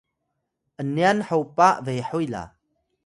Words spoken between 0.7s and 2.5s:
’nyan hopa behuy la